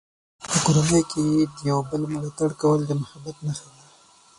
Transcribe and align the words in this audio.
په 0.49 0.55
کورنۍ 0.65 1.01
کې 1.11 1.25
د 1.53 1.57
یو 1.69 1.79
بل 1.89 2.01
ملاتړ 2.13 2.49
کول 2.61 2.79
د 2.85 2.91
محبت 3.01 3.35
نښه 3.45 3.69
ده. 3.75 3.83